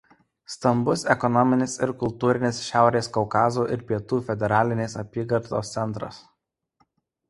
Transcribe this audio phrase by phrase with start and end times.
[0.51, 6.23] Stambus ekonominis ir kultūrinis Šiaurės Kaukazo ir Pietų federalinės apygardos centras.